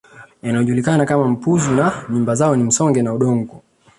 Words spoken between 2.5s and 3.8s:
ni za Msonge na udongo